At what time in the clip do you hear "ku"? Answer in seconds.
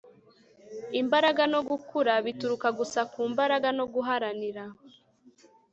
3.11-3.21